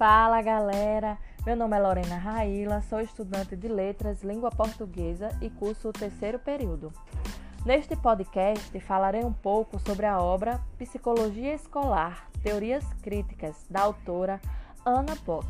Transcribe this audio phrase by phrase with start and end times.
[0.00, 5.90] Fala galera, meu nome é Lorena Raíla, sou estudante de Letras, Língua Portuguesa e curso
[5.90, 6.90] o terceiro período.
[7.66, 14.40] Neste podcast falarei um pouco sobre a obra Psicologia Escolar, Teorias Críticas, da autora
[14.86, 15.46] Anna Bock.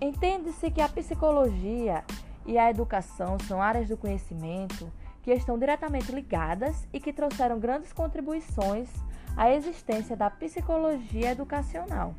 [0.00, 2.04] Entende-se que a psicologia
[2.46, 4.88] e a educação são áreas do conhecimento
[5.24, 8.88] que estão diretamente ligadas e que trouxeram grandes contribuições
[9.36, 12.14] à existência da psicologia educacional.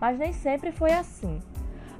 [0.00, 1.40] Mas nem sempre foi assim.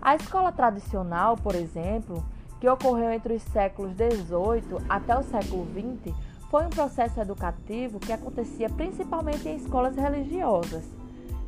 [0.01, 2.25] A escola tradicional, por exemplo,
[2.61, 6.15] que ocorreu entre os séculos XVIII até o século XX,
[6.51, 10.85] foi um processo educativo que acontecia principalmente em escolas religiosas.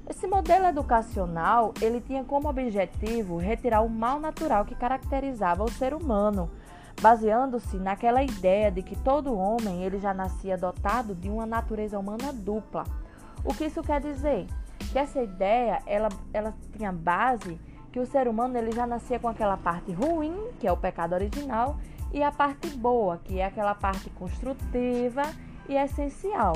[0.08, 5.92] Esse modelo educacional, ele tinha como objetivo retirar o mal natural que caracterizava o ser
[5.92, 6.50] humano,
[7.00, 12.32] baseando-se naquela ideia de que todo homem ele já nascia dotado de uma natureza humana
[12.32, 12.84] dupla.
[13.44, 14.46] O que isso quer dizer?
[14.78, 17.60] Que essa ideia ela, ela tinha base
[17.92, 21.14] que o ser humano ele já nascia com aquela parte ruim, que é o pecado
[21.14, 21.78] original,
[22.12, 25.22] e a parte boa, que é aquela parte construtiva
[25.68, 26.54] e essencial.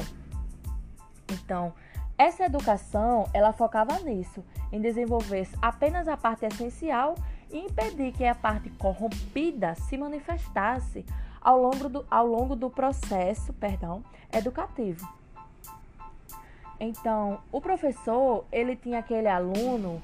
[1.30, 1.72] Então,
[2.16, 7.14] essa educação, ela focava nisso, em desenvolver apenas a parte essencial
[7.50, 11.04] e impedir que a parte corrompida se manifestasse
[11.40, 15.06] ao longo do, ao longo do processo perdão, educativo.
[16.84, 20.02] Então, o professor, ele tinha aquele aluno,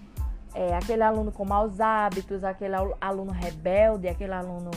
[0.54, 4.70] é, aquele aluno com maus hábitos, aquele aluno rebelde, aquele aluno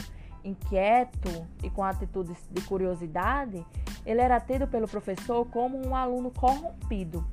[0.44, 3.64] inquieto e com atitudes de curiosidade,
[4.04, 7.24] ele era tido pelo professor como um aluno corrompido.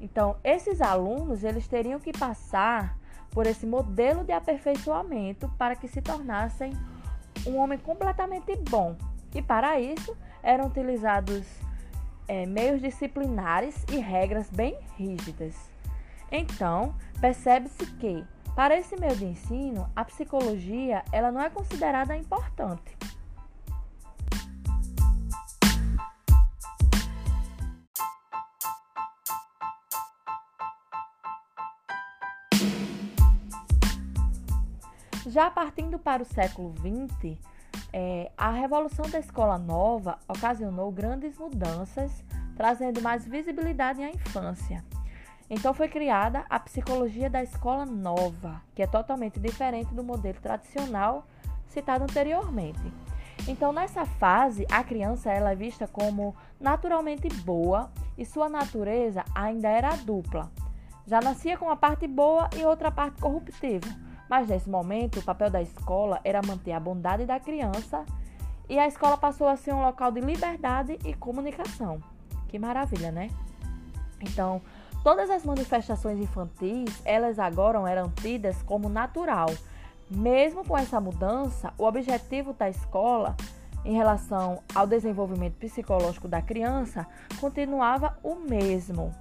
[0.00, 2.96] Então, esses alunos, eles teriam que passar
[3.30, 6.72] por esse modelo de aperfeiçoamento para que se tornassem
[7.46, 8.96] um homem completamente bom.
[9.34, 11.65] E para isso eram utilizados
[12.28, 15.54] é, meios disciplinares e regras bem rígidas.
[16.30, 18.24] Então, percebe-se que,
[18.54, 22.96] para esse meio de ensino, a psicologia ela não é considerada importante.
[35.26, 37.36] Já partindo para o século XX,
[37.98, 42.12] é, a revolução da escola nova ocasionou grandes mudanças,
[42.54, 44.84] trazendo mais visibilidade à infância.
[45.48, 51.26] Então foi criada a psicologia da escola nova, que é totalmente diferente do modelo tradicional
[51.68, 52.92] citado anteriormente.
[53.48, 59.70] Então nessa fase, a criança ela é vista como naturalmente boa e sua natureza ainda
[59.70, 60.50] era dupla.
[61.06, 63.90] Já nascia com uma parte boa e outra parte corruptível
[64.28, 68.04] mas nesse momento, o papel da escola era manter a bondade da criança
[68.68, 72.00] e a escola passou a ser um local de liberdade e comunicação.
[72.48, 73.30] Que maravilha, né?
[74.20, 74.60] Então,
[75.04, 79.48] todas as manifestações infantis, elas agora eram tidas como natural.
[80.10, 83.36] Mesmo com essa mudança, o objetivo da escola
[83.84, 87.06] em relação ao desenvolvimento psicológico da criança
[87.40, 89.14] continuava o mesmo.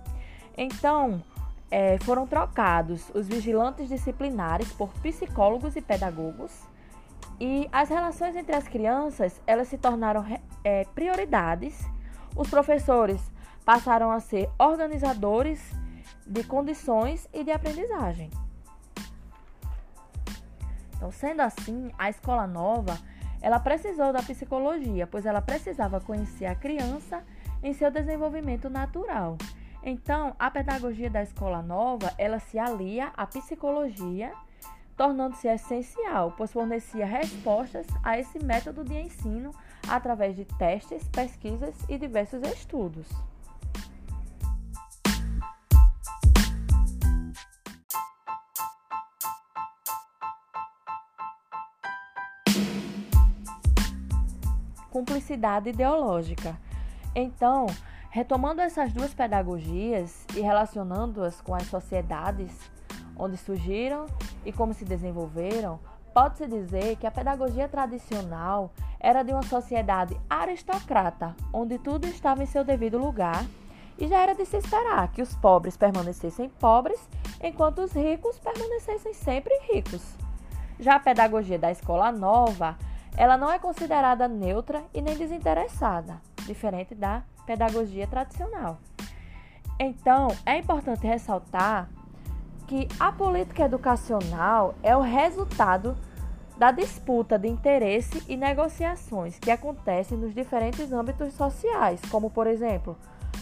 [0.58, 1.22] Então,
[1.70, 6.52] é, foram trocados os vigilantes disciplinares por psicólogos e pedagogos
[7.40, 10.26] e as relações entre as crianças elas se tornaram
[10.64, 11.86] é, prioridades.
[12.36, 13.22] Os professores
[13.66, 15.60] passaram a ser organizadores
[16.26, 18.30] de condições e de aprendizagem.
[20.96, 22.98] Então, sendo assim, a escola nova
[23.42, 27.24] ela precisou da psicologia, pois ela precisava conhecer a criança
[27.62, 29.38] em seu desenvolvimento natural.
[29.88, 34.34] Então, a pedagogia da escola nova, ela se alia à psicologia,
[34.98, 39.52] tornando-se essencial, pois fornecia respostas a esse método de ensino
[39.88, 43.08] através de testes, pesquisas e diversos estudos.
[54.90, 56.58] Cumplicidade ideológica.
[57.14, 57.68] Então,
[58.16, 62.50] Retomando essas duas pedagogias e relacionando-as com as sociedades
[63.18, 64.06] onde surgiram
[64.46, 65.82] e como se desenvolveram,
[66.14, 68.72] pode-se dizer que a pedagogia tradicional
[69.02, 73.46] era de uma sociedade aristocrata, onde tudo estava em seu devido lugar
[73.98, 77.10] e já era de se esperar que os pobres permanecessem pobres,
[77.44, 80.16] enquanto os ricos permanecessem sempre ricos.
[80.80, 82.78] Já a pedagogia da escola nova,
[83.18, 88.78] ela não é considerada neutra e nem desinteressada, diferente da pedagogia tradicional.
[89.80, 91.90] Então, é importante ressaltar
[92.68, 95.96] que a política educacional é o resultado
[96.58, 102.98] da disputa de interesse e negociações que acontecem nos diferentes âmbitos sociais, como, por exemplo,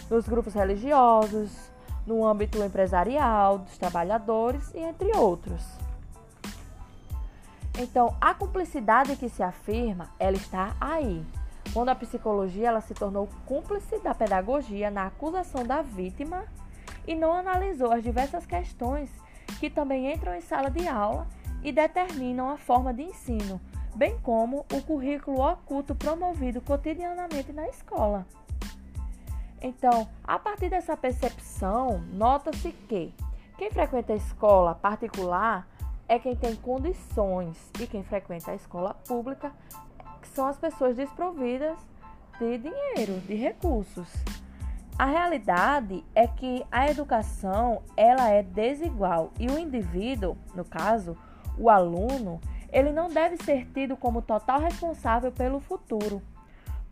[0.10, 1.72] nos grupos religiosos,
[2.06, 5.64] no âmbito empresarial, dos trabalhadores e entre outros.
[7.80, 11.26] Então, a cumplicidade que se afirma, ela está aí.
[11.74, 16.46] Quando a psicologia ela se tornou cúmplice da pedagogia na acusação da vítima
[17.08, 19.10] e não analisou as diversas questões
[19.60, 21.28] que também entram em sala de aula
[21.64, 23.60] e determinam a forma de ensino,
[23.96, 28.28] bem como o currículo oculto promovido cotidianamente na escola.
[29.60, 33.16] Então, a partir dessa percepção, nota-se que
[33.58, 35.68] quem frequenta a escola particular
[36.08, 39.52] é quem tem condições e quem frequenta a escola pública
[40.28, 41.78] são as pessoas desprovidas
[42.40, 44.08] de dinheiro, de recursos.
[44.98, 51.18] A realidade é que a educação ela é desigual e o indivíduo, no caso,
[51.58, 52.40] o aluno,
[52.72, 56.22] ele não deve ser tido como total responsável pelo futuro,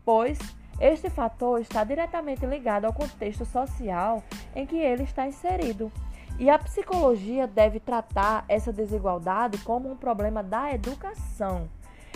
[0.04, 0.38] pois
[0.80, 4.22] este fator está diretamente ligado ao contexto social
[4.54, 5.92] em que ele está inserido.
[6.38, 11.68] E a psicologia deve tratar essa desigualdade como um problema da educação.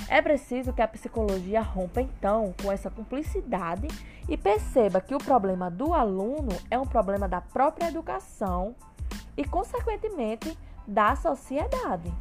[0.08, 3.88] É preciso que a psicologia rompa então com essa cumplicidade
[4.28, 8.74] e perceba que o problema do aluno é um problema da própria educação
[9.36, 10.56] e, consequentemente,
[10.86, 12.12] da sociedade.